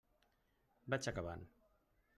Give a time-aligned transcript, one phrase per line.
[0.95, 1.47] Vaig acabant.